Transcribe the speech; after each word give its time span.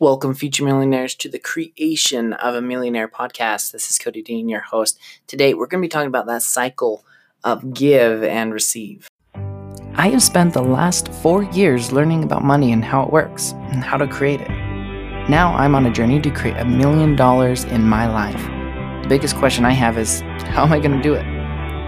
Welcome, 0.00 0.32
future 0.32 0.64
millionaires, 0.64 1.14
to 1.16 1.28
the 1.28 1.38
creation 1.38 2.32
of 2.32 2.54
a 2.54 2.62
millionaire 2.62 3.06
podcast. 3.06 3.72
This 3.72 3.90
is 3.90 3.98
Cody 3.98 4.22
Dean, 4.22 4.48
your 4.48 4.62
host. 4.62 4.98
Today, 5.26 5.52
we're 5.52 5.66
going 5.66 5.82
to 5.82 5.84
be 5.84 5.90
talking 5.90 6.06
about 6.06 6.24
that 6.24 6.42
cycle 6.42 7.04
of 7.44 7.74
give 7.74 8.24
and 8.24 8.50
receive. 8.50 9.08
I 9.96 10.08
have 10.08 10.22
spent 10.22 10.54
the 10.54 10.62
last 10.62 11.12
four 11.12 11.42
years 11.42 11.92
learning 11.92 12.24
about 12.24 12.42
money 12.42 12.72
and 12.72 12.82
how 12.82 13.02
it 13.02 13.12
works 13.12 13.52
and 13.52 13.84
how 13.84 13.98
to 13.98 14.08
create 14.08 14.40
it. 14.40 14.48
Now 15.28 15.52
I'm 15.54 15.74
on 15.74 15.84
a 15.84 15.92
journey 15.92 16.18
to 16.18 16.30
create 16.30 16.56
a 16.56 16.64
million 16.64 17.14
dollars 17.14 17.64
in 17.64 17.82
my 17.82 18.06
life. 18.06 18.42
The 19.02 19.08
biggest 19.10 19.36
question 19.36 19.66
I 19.66 19.72
have 19.72 19.98
is 19.98 20.22
how 20.48 20.62
am 20.62 20.72
I 20.72 20.78
going 20.78 20.96
to 20.96 21.02
do 21.02 21.12
it? 21.12 21.26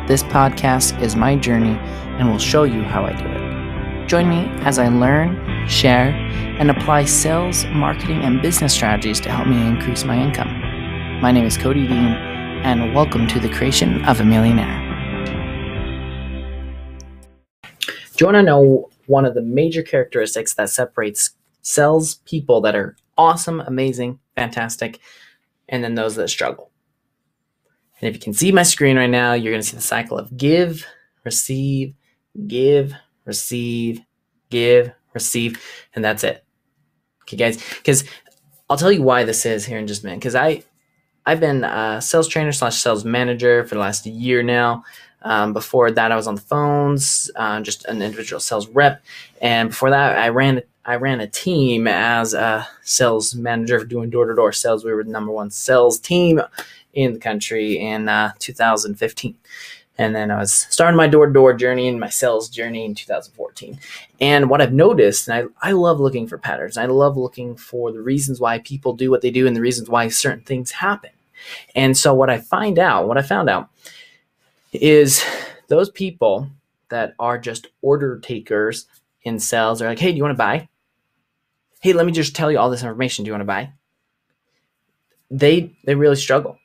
This 0.06 0.22
podcast 0.22 1.00
is 1.00 1.16
my 1.16 1.34
journey 1.34 1.78
and 2.18 2.30
will 2.30 2.38
show 2.38 2.64
you 2.64 2.82
how 2.82 3.06
I 3.06 3.14
do 3.14 3.24
it. 3.24 4.06
Join 4.06 4.28
me 4.28 4.50
as 4.66 4.78
I 4.78 4.88
learn, 4.88 5.51
share, 5.68 6.10
and 6.58 6.70
apply 6.70 7.04
sales, 7.04 7.64
marketing, 7.66 8.22
and 8.22 8.42
business 8.42 8.74
strategies 8.74 9.20
to 9.20 9.30
help 9.30 9.46
me 9.46 9.60
increase 9.66 10.04
my 10.04 10.20
income. 10.20 10.60
My 11.20 11.30
name 11.30 11.44
is 11.44 11.56
Cody 11.56 11.86
Dean, 11.86 12.14
and 12.64 12.94
welcome 12.94 13.26
to 13.28 13.40
the 13.40 13.48
creation 13.48 14.04
of 14.04 14.20
a 14.20 14.24
millionaire. 14.24 14.80
Do 17.62 17.68
you 18.18 18.26
want 18.26 18.36
to 18.36 18.42
know 18.42 18.90
one 19.06 19.24
of 19.24 19.34
the 19.34 19.42
major 19.42 19.82
characteristics 19.82 20.54
that 20.54 20.70
separates 20.70 21.30
sales 21.62 22.16
people 22.26 22.60
that 22.62 22.74
are 22.74 22.96
awesome, 23.16 23.60
amazing, 23.60 24.18
fantastic, 24.36 24.98
and 25.68 25.82
then 25.82 25.94
those 25.94 26.16
that 26.16 26.28
struggle? 26.28 26.70
And 28.00 28.08
if 28.08 28.14
you 28.14 28.20
can 28.20 28.32
see 28.32 28.50
my 28.50 28.64
screen 28.64 28.96
right 28.96 29.08
now, 29.08 29.32
you're 29.32 29.52
going 29.52 29.62
to 29.62 29.68
see 29.68 29.76
the 29.76 29.82
cycle 29.82 30.18
of 30.18 30.36
give, 30.36 30.84
receive, 31.24 31.94
give, 32.48 32.94
receive, 33.24 34.00
give, 34.50 34.92
receive, 35.14 35.62
and 35.94 36.04
that's 36.04 36.24
it. 36.24 36.44
Okay, 37.22 37.36
guys, 37.36 37.62
because 37.76 38.04
I'll 38.68 38.76
tell 38.76 38.92
you 38.92 39.02
why 39.02 39.24
this 39.24 39.46
is 39.46 39.64
here 39.64 39.78
in 39.78 39.86
just 39.86 40.02
a 40.02 40.06
minute. 40.06 40.20
Because 40.20 40.34
I, 40.34 40.62
I've 41.26 41.40
been 41.40 41.64
a 41.64 42.00
sales 42.00 42.28
trainer 42.28 42.52
slash 42.52 42.76
sales 42.76 43.04
manager 43.04 43.64
for 43.64 43.74
the 43.74 43.80
last 43.80 44.06
year 44.06 44.42
now. 44.42 44.84
Um, 45.22 45.52
before 45.52 45.90
that, 45.92 46.10
I 46.10 46.16
was 46.16 46.26
on 46.26 46.34
the 46.34 46.40
phones, 46.40 47.30
uh, 47.36 47.60
just 47.60 47.84
an 47.84 48.02
individual 48.02 48.40
sales 48.40 48.66
rep, 48.68 49.04
and 49.40 49.68
before 49.68 49.90
that, 49.90 50.18
I 50.18 50.30
ran 50.30 50.62
I 50.84 50.96
ran 50.96 51.20
a 51.20 51.28
team 51.28 51.86
as 51.86 52.34
a 52.34 52.66
sales 52.82 53.36
manager 53.36 53.84
doing 53.84 54.10
door 54.10 54.26
to 54.26 54.34
door 54.34 54.50
sales. 54.50 54.84
We 54.84 54.92
were 54.92 55.04
the 55.04 55.10
number 55.10 55.30
one 55.30 55.50
sales 55.50 56.00
team 56.00 56.40
in 56.92 57.12
the 57.14 57.18
country 57.20 57.78
in 57.78 58.08
uh, 58.08 58.32
2015. 58.40 59.36
And 59.98 60.16
then 60.16 60.30
I 60.30 60.38
was 60.38 60.52
starting 60.52 60.96
my 60.96 61.06
door 61.06 61.26
to 61.26 61.32
door 61.32 61.52
journey 61.52 61.86
and 61.86 62.00
my 62.00 62.08
sales 62.08 62.48
journey 62.48 62.84
in 62.84 62.94
2014. 62.94 63.78
And 64.20 64.48
what 64.48 64.62
I've 64.62 64.72
noticed, 64.72 65.28
and 65.28 65.50
I, 65.62 65.68
I 65.68 65.72
love 65.72 66.00
looking 66.00 66.26
for 66.26 66.38
patterns, 66.38 66.78
I 66.78 66.86
love 66.86 67.16
looking 67.16 67.56
for 67.56 67.92
the 67.92 68.00
reasons 68.00 68.40
why 68.40 68.58
people 68.60 68.94
do 68.94 69.10
what 69.10 69.20
they 69.20 69.30
do 69.30 69.46
and 69.46 69.54
the 69.54 69.60
reasons 69.60 69.90
why 69.90 70.08
certain 70.08 70.44
things 70.44 70.70
happen. 70.70 71.10
And 71.74 71.96
so, 71.96 72.14
what 72.14 72.30
I 72.30 72.38
find 72.38 72.78
out, 72.78 73.08
what 73.08 73.18
I 73.18 73.22
found 73.22 73.50
out, 73.50 73.68
is 74.72 75.24
those 75.68 75.90
people 75.90 76.48
that 76.88 77.14
are 77.18 77.36
just 77.36 77.66
order 77.82 78.18
takers 78.20 78.86
in 79.24 79.38
sales 79.38 79.82
are 79.82 79.88
like, 79.88 79.98
hey, 79.98 80.12
do 80.12 80.16
you 80.16 80.22
want 80.22 80.34
to 80.34 80.38
buy? 80.38 80.68
Hey, 81.80 81.92
let 81.92 82.06
me 82.06 82.12
just 82.12 82.36
tell 82.36 82.50
you 82.50 82.58
all 82.58 82.70
this 82.70 82.82
information. 82.82 83.24
Do 83.24 83.28
you 83.28 83.32
want 83.32 83.42
to 83.42 83.46
buy? 83.46 83.72
They 85.30 85.74
they 85.84 85.94
really 85.94 86.16
struggle 86.16 86.58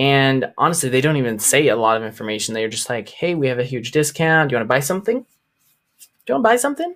and 0.00 0.50
honestly, 0.56 0.88
they 0.88 1.02
don't 1.02 1.18
even 1.18 1.38
say 1.38 1.68
a 1.68 1.76
lot 1.76 1.98
of 1.98 2.02
information. 2.02 2.54
They're 2.54 2.68
just 2.68 2.88
like, 2.88 3.10
hey, 3.10 3.34
we 3.34 3.48
have 3.48 3.58
a 3.58 3.64
huge 3.64 3.90
discount. 3.90 4.48
Do 4.48 4.54
you 4.54 4.56
want 4.56 4.64
to 4.64 4.74
buy 4.74 4.80
something? 4.80 5.18
Do 5.18 6.06
you 6.26 6.34
want 6.36 6.44
to 6.44 6.48
buy 6.48 6.56
something? 6.56 6.94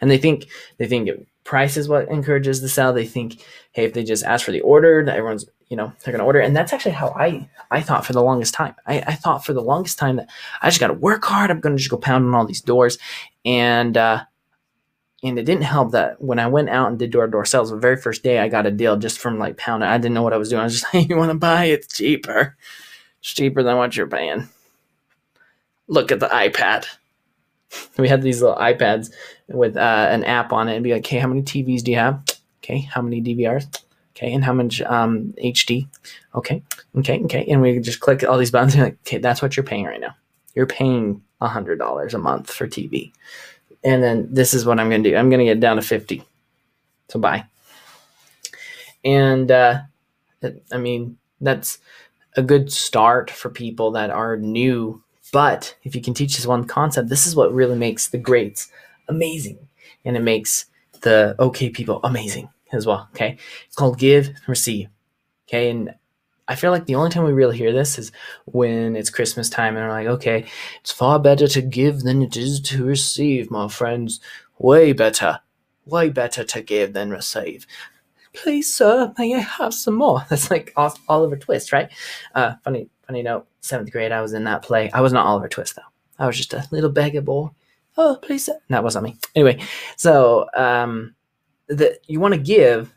And 0.00 0.10
they 0.10 0.18
think 0.18 0.48
they 0.78 0.88
think 0.88 1.08
price 1.44 1.76
is 1.76 1.88
what 1.88 2.08
encourages 2.08 2.60
the 2.60 2.68
sell. 2.68 2.92
They 2.92 3.06
think, 3.06 3.44
hey, 3.70 3.84
if 3.84 3.92
they 3.92 4.02
just 4.02 4.24
ask 4.24 4.44
for 4.44 4.50
the 4.50 4.60
order, 4.62 5.04
that 5.04 5.16
everyone's, 5.16 5.44
you 5.68 5.76
know, 5.76 5.92
they're 6.02 6.10
gonna 6.10 6.24
order. 6.24 6.40
And 6.40 6.54
that's 6.56 6.72
actually 6.72 6.92
how 6.92 7.10
I 7.10 7.48
I 7.70 7.80
thought 7.80 8.04
for 8.04 8.12
the 8.12 8.24
longest 8.24 8.54
time. 8.54 8.74
I, 8.84 8.98
I 9.06 9.14
thought 9.14 9.46
for 9.46 9.52
the 9.52 9.62
longest 9.62 10.00
time 10.00 10.16
that 10.16 10.30
I 10.62 10.68
just 10.68 10.80
gotta 10.80 10.94
work 10.94 11.24
hard. 11.24 11.48
I'm 11.52 11.60
gonna 11.60 11.76
just 11.76 11.90
go 11.90 11.96
pound 11.96 12.26
on 12.26 12.34
all 12.34 12.44
these 12.44 12.60
doors. 12.60 12.98
And 13.44 13.96
uh 13.96 14.24
and 15.22 15.38
it 15.38 15.44
didn't 15.44 15.62
help 15.62 15.92
that 15.92 16.20
when 16.20 16.38
I 16.38 16.48
went 16.48 16.68
out 16.68 16.88
and 16.88 16.98
did 16.98 17.12
door 17.12 17.26
to 17.26 17.30
door 17.32 17.44
sales, 17.44 17.70
the 17.70 17.76
very 17.76 17.96
first 17.96 18.22
day 18.22 18.40
I 18.40 18.48
got 18.48 18.66
a 18.66 18.70
deal 18.70 18.96
just 18.96 19.18
from 19.18 19.38
like 19.38 19.56
pounding. 19.56 19.88
I 19.88 19.96
didn't 19.98 20.14
know 20.14 20.22
what 20.22 20.32
I 20.32 20.36
was 20.38 20.48
doing. 20.48 20.60
I 20.60 20.64
was 20.64 20.80
just 20.80 20.92
like, 20.92 21.08
you 21.08 21.16
want 21.16 21.30
to 21.30 21.38
buy? 21.38 21.66
It's 21.66 21.96
cheaper. 21.96 22.56
It's 23.20 23.32
cheaper 23.32 23.62
than 23.62 23.76
what 23.76 23.96
you're 23.96 24.08
paying. 24.08 24.48
Look 25.86 26.10
at 26.10 26.20
the 26.20 26.28
iPad. 26.28 26.86
We 27.96 28.06
had 28.06 28.20
these 28.20 28.42
little 28.42 28.58
iPads 28.58 29.10
with 29.48 29.78
uh, 29.78 30.08
an 30.10 30.24
app 30.24 30.52
on 30.52 30.68
it 30.68 30.74
and 30.74 30.84
be 30.84 30.92
like, 30.92 31.06
okay, 31.06 31.16
how 31.16 31.28
many 31.28 31.40
TVs 31.42 31.82
do 31.82 31.90
you 31.90 31.98
have? 31.98 32.22
Okay, 32.62 32.80
how 32.80 33.02
many 33.02 33.20
DVRs? 33.22 33.82
Okay, 34.14 34.32
and 34.34 34.44
how 34.44 34.52
much 34.52 34.82
um, 34.82 35.34
HD? 35.42 35.88
Okay, 36.34 36.62
okay, 36.98 37.20
okay. 37.24 37.44
And 37.46 37.62
we 37.62 37.80
just 37.80 37.98
click 38.00 38.22
all 38.22 38.36
these 38.36 38.50
buttons 38.50 38.74
and 38.74 38.84
like, 38.84 38.98
okay, 39.06 39.18
that's 39.18 39.40
what 39.40 39.56
you're 39.56 39.64
paying 39.64 39.86
right 39.86 40.00
now. 40.00 40.14
You're 40.54 40.66
paying 40.66 41.22
$100 41.40 42.14
a 42.14 42.18
month 42.18 42.52
for 42.52 42.68
TV 42.68 43.12
and 43.84 44.02
then 44.02 44.28
this 44.30 44.54
is 44.54 44.64
what 44.64 44.78
I'm 44.78 44.88
going 44.88 45.02
to 45.02 45.10
do. 45.10 45.16
I'm 45.16 45.30
going 45.30 45.40
to 45.40 45.44
get 45.44 45.60
down 45.60 45.76
to 45.76 45.82
50. 45.82 46.22
So 47.08 47.18
buy. 47.18 47.44
And 49.04 49.50
uh, 49.50 49.80
I 50.72 50.78
mean, 50.78 51.18
that's 51.40 51.78
a 52.36 52.42
good 52.42 52.72
start 52.72 53.30
for 53.30 53.50
people 53.50 53.90
that 53.92 54.10
are 54.10 54.36
new. 54.36 55.02
But 55.32 55.76
if 55.82 55.94
you 55.94 56.02
can 56.02 56.14
teach 56.14 56.36
this 56.36 56.46
one 56.46 56.64
concept, 56.64 57.08
this 57.08 57.26
is 57.26 57.34
what 57.34 57.52
really 57.52 57.76
makes 57.76 58.08
the 58.08 58.18
greats 58.18 58.70
amazing. 59.08 59.58
And 60.04 60.16
it 60.16 60.22
makes 60.22 60.66
the 61.02 61.34
okay 61.38 61.68
people 61.68 62.00
amazing 62.04 62.48
as 62.72 62.86
well. 62.86 63.08
Okay. 63.14 63.38
It's 63.66 63.76
called 63.76 63.98
give, 63.98 64.30
receive. 64.46 64.88
Okay. 65.48 65.70
And 65.70 65.94
I 66.48 66.54
feel 66.54 66.70
like 66.70 66.86
the 66.86 66.96
only 66.96 67.10
time 67.10 67.24
we 67.24 67.32
really 67.32 67.56
hear 67.56 67.72
this 67.72 67.98
is 67.98 68.12
when 68.46 68.96
it's 68.96 69.10
Christmas 69.10 69.48
time 69.48 69.76
and 69.76 69.86
we're 69.86 69.92
like, 69.92 70.06
okay, 70.08 70.46
it's 70.80 70.92
far 70.92 71.18
better 71.18 71.46
to 71.48 71.62
give 71.62 72.00
than 72.00 72.22
it 72.22 72.36
is 72.36 72.60
to 72.62 72.84
receive, 72.84 73.50
my 73.50 73.68
friends. 73.68 74.20
Way 74.58 74.92
better. 74.92 75.40
Way 75.86 76.10
better 76.10 76.44
to 76.44 76.62
give 76.62 76.92
than 76.92 77.10
receive. 77.10 77.66
Please, 78.32 78.72
sir, 78.72 79.12
may 79.18 79.34
I 79.34 79.38
have 79.38 79.74
some 79.74 79.94
more? 79.94 80.24
That's 80.30 80.50
like 80.50 80.72
Oliver 81.08 81.36
Twist, 81.36 81.72
right? 81.72 81.90
Uh, 82.34 82.54
funny, 82.64 82.88
funny 83.06 83.22
note. 83.22 83.46
Seventh 83.60 83.92
grade, 83.92 84.10
I 84.10 84.20
was 84.20 84.32
in 84.32 84.44
that 84.44 84.62
play. 84.62 84.90
I 84.92 85.00
was 85.00 85.12
not 85.12 85.26
Oliver 85.26 85.48
Twist 85.48 85.76
though. 85.76 85.82
I 86.18 86.26
was 86.26 86.36
just 86.36 86.54
a 86.54 86.66
little 86.70 86.90
beggar 86.90 87.20
boy. 87.20 87.50
Oh, 87.96 88.18
please, 88.20 88.46
sir. 88.46 88.58
That 88.68 88.82
wasn't 88.82 89.04
me. 89.04 89.16
Anyway, 89.36 89.60
so 89.96 90.46
um, 90.56 91.14
that 91.68 91.98
you 92.06 92.20
want 92.20 92.34
to 92.34 92.40
give 92.40 92.92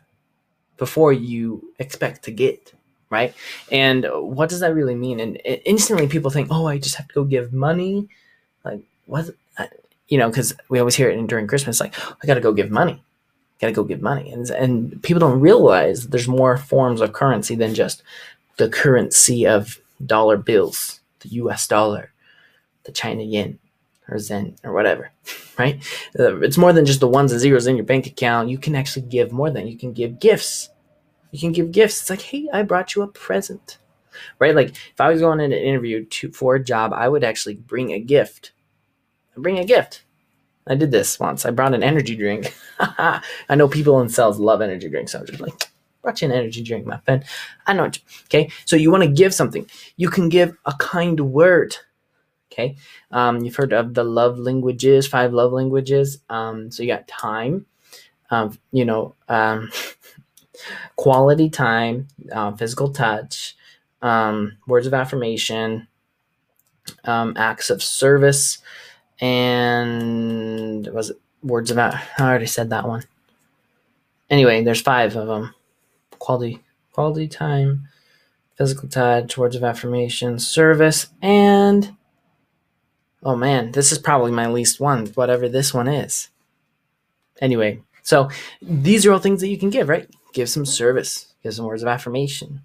before 0.76 1.12
you 1.12 1.72
expect 1.78 2.24
to 2.24 2.30
get 2.30 2.72
right? 3.10 3.34
And 3.70 4.06
what 4.12 4.48
does 4.48 4.60
that 4.60 4.74
really 4.74 4.94
mean? 4.94 5.20
And 5.20 5.40
instantly 5.64 6.08
people 6.08 6.30
think, 6.30 6.48
oh, 6.50 6.66
I 6.66 6.78
just 6.78 6.96
have 6.96 7.08
to 7.08 7.14
go 7.14 7.24
give 7.24 7.52
money. 7.52 8.08
Like, 8.64 8.80
what? 9.06 9.30
You 10.08 10.18
know, 10.18 10.28
because 10.28 10.54
we 10.68 10.78
always 10.78 10.94
hear 10.94 11.10
it 11.10 11.26
during 11.26 11.46
Christmas, 11.46 11.80
like, 11.80 11.94
oh, 11.98 12.16
I 12.22 12.26
got 12.26 12.34
to 12.34 12.40
go 12.40 12.52
give 12.52 12.70
money. 12.70 13.02
Got 13.60 13.68
to 13.68 13.72
go 13.72 13.84
give 13.84 14.02
money. 14.02 14.30
And, 14.30 14.48
and 14.50 15.02
people 15.02 15.20
don't 15.20 15.40
realize 15.40 16.08
there's 16.08 16.28
more 16.28 16.56
forms 16.56 17.00
of 17.00 17.12
currency 17.12 17.54
than 17.54 17.74
just 17.74 18.02
the 18.56 18.68
currency 18.68 19.46
of 19.46 19.80
dollar 20.04 20.36
bills, 20.36 21.00
the 21.20 21.30
US 21.30 21.66
dollar, 21.66 22.12
the 22.84 22.92
China 22.92 23.22
yen, 23.22 23.58
or 24.08 24.18
Zen, 24.18 24.56
or 24.62 24.72
whatever, 24.72 25.10
right? 25.58 25.82
Uh, 26.18 26.40
it's 26.40 26.58
more 26.58 26.72
than 26.72 26.86
just 26.86 27.00
the 27.00 27.08
ones 27.08 27.32
and 27.32 27.40
zeros 27.40 27.66
in 27.66 27.76
your 27.76 27.84
bank 27.84 28.06
account. 28.06 28.48
You 28.48 28.58
can 28.58 28.76
actually 28.76 29.06
give 29.06 29.32
more 29.32 29.50
than 29.50 29.66
you 29.66 29.76
can 29.76 29.92
give 29.92 30.20
gifts 30.20 30.70
you 31.36 31.40
can 31.40 31.52
give 31.52 31.70
gifts. 31.72 32.00
It's 32.00 32.10
like, 32.10 32.22
hey, 32.22 32.48
I 32.52 32.62
brought 32.62 32.94
you 32.94 33.02
a 33.02 33.08
present, 33.08 33.78
right? 34.38 34.54
Like 34.54 34.70
if 34.70 35.00
I 35.00 35.10
was 35.10 35.20
going 35.20 35.40
in 35.40 35.52
an 35.52 35.58
interview 35.58 36.04
to 36.06 36.32
for 36.32 36.54
a 36.54 36.64
job, 36.64 36.92
I 36.94 37.08
would 37.08 37.24
actually 37.24 37.56
bring 37.56 37.92
a 37.92 38.00
gift. 38.00 38.52
I 39.36 39.40
bring 39.40 39.58
a 39.58 39.64
gift. 39.64 40.04
I 40.66 40.74
did 40.74 40.90
this 40.90 41.20
once. 41.20 41.46
I 41.46 41.50
brought 41.50 41.74
an 41.74 41.82
energy 41.82 42.16
drink. 42.16 42.54
I 42.80 43.20
know 43.54 43.68
people 43.68 44.00
in 44.00 44.08
sales 44.08 44.38
love 44.38 44.60
energy 44.60 44.88
drinks, 44.88 45.12
so 45.12 45.20
I'm 45.20 45.26
just 45.26 45.40
like, 45.40 45.70
brought 46.02 46.22
you 46.22 46.28
an 46.28 46.34
energy 46.34 46.62
drink, 46.62 46.86
my 46.86 46.98
friend. 46.98 47.24
I 47.66 47.74
know. 47.74 47.84
You, 47.84 47.90
okay, 48.24 48.50
so 48.64 48.76
you 48.76 48.90
want 48.90 49.04
to 49.04 49.10
give 49.10 49.34
something. 49.34 49.68
You 49.96 50.08
can 50.08 50.28
give 50.28 50.56
a 50.64 50.72
kind 50.78 51.20
word. 51.20 51.76
Okay, 52.50 52.76
um, 53.10 53.44
you've 53.44 53.56
heard 53.56 53.72
of 53.72 53.94
the 53.94 54.04
love 54.04 54.38
languages, 54.38 55.06
five 55.06 55.32
love 55.32 55.52
languages. 55.52 56.18
Um, 56.30 56.70
so 56.70 56.82
you 56.82 56.88
got 56.88 57.06
time. 57.06 57.66
Um, 58.30 58.58
you 58.72 58.84
know, 58.84 59.14
um, 59.28 59.70
quality 60.96 61.50
time, 61.50 62.08
uh, 62.32 62.52
physical 62.52 62.90
touch, 62.90 63.56
um, 64.02 64.56
words 64.66 64.86
of 64.86 64.94
affirmation, 64.94 65.88
um, 67.04 67.34
acts 67.36 67.70
of 67.70 67.82
service, 67.82 68.58
and 69.20 70.86
was 70.88 71.10
it 71.10 71.20
words 71.42 71.70
of 71.70 71.78
I 71.78 72.02
already 72.20 72.46
said 72.46 72.70
that 72.70 72.88
one. 72.88 73.04
Anyway, 74.30 74.62
there's 74.62 74.80
five 74.80 75.16
of 75.16 75.26
them: 75.28 75.54
quality, 76.18 76.62
quality 76.92 77.28
time, 77.28 77.88
physical 78.56 78.88
touch, 78.88 79.38
words 79.38 79.56
of 79.56 79.64
affirmation, 79.64 80.38
service, 80.38 81.08
and 81.22 81.96
oh 83.22 83.36
man, 83.36 83.72
this 83.72 83.92
is 83.92 83.98
probably 83.98 84.32
my 84.32 84.48
least 84.48 84.80
one. 84.80 85.06
Whatever 85.08 85.48
this 85.48 85.74
one 85.74 85.88
is. 85.88 86.28
Anyway, 87.40 87.82
So 88.06 88.30
these 88.62 89.04
are 89.04 89.12
all 89.12 89.18
things 89.18 89.40
that 89.40 89.48
you 89.48 89.58
can 89.58 89.68
give, 89.68 89.88
right? 89.88 90.08
Give 90.36 90.50
some 90.50 90.66
service, 90.66 91.32
give 91.42 91.54
some 91.54 91.64
words 91.64 91.80
of 91.80 91.88
affirmation, 91.88 92.60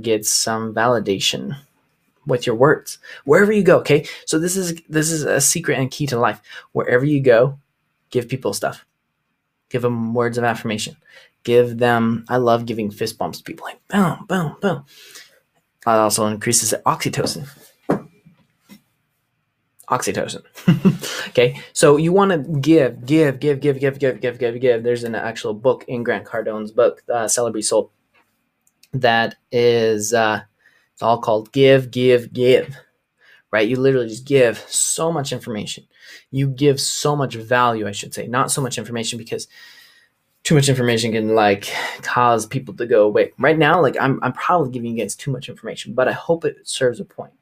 get 0.00 0.26
some 0.26 0.74
validation 0.74 1.56
with 2.26 2.44
your 2.44 2.56
words 2.56 2.98
wherever 3.24 3.52
you 3.52 3.62
go. 3.62 3.78
Okay, 3.78 4.04
so 4.26 4.36
this 4.36 4.56
is 4.56 4.82
this 4.88 5.12
is 5.12 5.22
a 5.22 5.40
secret 5.40 5.78
and 5.78 5.92
key 5.92 6.08
to 6.08 6.18
life. 6.18 6.42
Wherever 6.72 7.04
you 7.04 7.20
go, 7.20 7.60
give 8.10 8.28
people 8.28 8.52
stuff. 8.52 8.84
Give 9.68 9.82
them 9.82 10.12
words 10.12 10.38
of 10.38 10.42
affirmation. 10.42 10.96
Give 11.44 11.78
them. 11.78 12.24
I 12.28 12.38
love 12.38 12.66
giving 12.66 12.90
fist 12.90 13.16
bumps 13.16 13.38
to 13.38 13.44
people, 13.44 13.66
like 13.66 13.78
boom, 13.86 14.26
boom, 14.26 14.56
boom. 14.60 14.84
That 15.84 15.98
also 16.00 16.26
increases 16.26 16.74
oxytocin. 16.84 17.46
Oxytocin. 19.90 20.42
okay, 21.28 21.60
so 21.72 21.96
you 21.96 22.12
want 22.12 22.30
to 22.30 22.38
give, 22.60 23.04
give, 23.04 23.40
give, 23.40 23.60
give, 23.60 23.78
give, 23.78 23.98
give, 23.98 24.20
give, 24.20 24.38
give, 24.38 24.60
give. 24.60 24.82
There's 24.82 25.04
an 25.04 25.14
actual 25.14 25.54
book 25.54 25.84
in 25.88 26.02
Grant 26.02 26.24
Cardone's 26.24 26.72
book, 26.72 27.02
uh, 27.12 27.28
Sell 27.28 27.46
or 27.46 27.52
Be 27.52 27.62
Sold, 27.62 27.90
that 28.94 29.36
is 29.52 30.14
uh, 30.14 30.42
it's 30.92 31.02
all 31.02 31.20
called 31.20 31.52
give, 31.52 31.90
give, 31.90 32.32
give. 32.32 32.76
Right? 33.50 33.68
You 33.68 33.76
literally 33.76 34.08
just 34.08 34.24
give 34.24 34.58
so 34.68 35.12
much 35.12 35.32
information. 35.32 35.84
You 36.30 36.48
give 36.48 36.80
so 36.80 37.14
much 37.14 37.34
value, 37.34 37.86
I 37.86 37.92
should 37.92 38.14
say, 38.14 38.26
not 38.26 38.50
so 38.50 38.60
much 38.60 38.78
information 38.78 39.18
because 39.18 39.46
too 40.42 40.54
much 40.54 40.68
information 40.68 41.12
can 41.12 41.34
like 41.34 41.72
cause 42.02 42.46
people 42.46 42.74
to 42.74 42.86
go 42.86 43.04
away. 43.04 43.32
Right 43.38 43.56
now, 43.56 43.80
like 43.80 43.96
I'm, 44.00 44.18
I'm 44.22 44.32
probably 44.32 44.70
giving 44.70 44.96
you 44.96 45.02
guys 45.02 45.14
too 45.14 45.30
much 45.30 45.48
information, 45.48 45.94
but 45.94 46.08
I 46.08 46.12
hope 46.12 46.44
it 46.44 46.56
serves 46.64 47.00
a 47.00 47.04
point. 47.04 47.32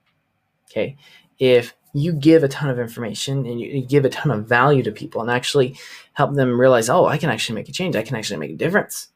Okay. 0.71 0.97
If 1.39 1.75
you 1.93 2.13
give 2.13 2.43
a 2.43 2.49
ton 2.49 2.71
of 2.71 2.79
information 2.79 3.45
and 3.45 3.61
you, 3.61 3.83
give 3.83 4.05
a 4.05 4.11
ton 4.11 4.33
of 4.33 4.47
value 4.47 4.83
to 4.83 4.93
people 4.93 5.21
and 5.21 5.31
actually 5.31 5.77
help 6.15 6.35
them 6.35 6.59
realize, 6.59 6.89
oh, 6.89 7.07
I 7.07 7.19
can 7.19 7.31
actually 7.31 7.57
make 7.57 7.69
a 7.69 7.73
change. 7.73 7.97
I 7.97 8.03
can 8.03 8.17
actually 8.17 8.39
make 8.39 8.53
a 8.53 8.57
difference. 8.57 9.09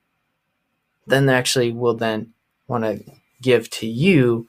Then 1.06 1.26
they 1.26 1.34
actually 1.34 1.73
will 1.73 1.94
then 1.94 2.32
want 2.69 2.84
to 2.84 3.02
give 3.40 3.70
to 3.70 3.87
you 3.87 4.46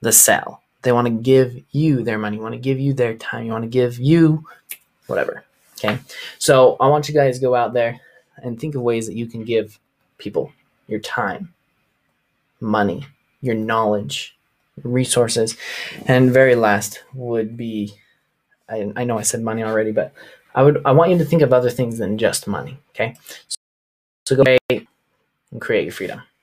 the 0.00 0.12
sell. 0.12 0.62
They 0.82 0.92
want 0.92 1.06
to 1.06 1.12
give 1.12 1.60
you 1.72 2.02
their 2.04 2.18
money, 2.18 2.38
want 2.38 2.54
to 2.54 2.60
give 2.60 2.78
you 2.78 2.94
their 2.94 3.14
time, 3.14 3.44
you 3.44 3.52
want 3.52 3.64
to 3.64 3.68
give 3.68 3.98
you 3.98 4.44
whatever. 5.06 5.44
Okay. 5.76 5.98
So 6.38 6.76
I 6.80 6.88
want 6.88 7.08
you 7.08 7.14
guys 7.14 7.38
to 7.38 7.44
go 7.44 7.54
out 7.54 7.72
there 7.72 8.00
and 8.36 8.58
think 8.58 8.74
of 8.74 8.82
ways 8.82 9.06
that 9.06 9.16
you 9.16 9.26
can 9.26 9.44
give 9.44 9.78
people 10.18 10.52
your 10.86 11.00
time, 11.00 11.52
money, 12.60 13.04
your 13.40 13.54
knowledge, 13.54 14.37
resources. 14.84 15.56
And 16.06 16.30
very 16.32 16.54
last 16.54 17.02
would 17.14 17.56
be 17.56 17.94
I, 18.68 18.92
I 18.96 19.04
know 19.04 19.18
I 19.18 19.22
said 19.22 19.42
money 19.42 19.62
already, 19.62 19.92
but 19.92 20.12
I 20.54 20.62
would 20.62 20.82
I 20.84 20.92
want 20.92 21.10
you 21.10 21.18
to 21.18 21.24
think 21.24 21.42
of 21.42 21.52
other 21.52 21.70
things 21.70 21.98
than 21.98 22.18
just 22.18 22.46
money. 22.46 22.78
Okay. 22.90 23.16
So 23.48 23.56
so 24.26 24.36
go 24.36 24.44
and 25.50 25.60
create 25.60 25.84
your 25.84 25.92
freedom. 25.92 26.22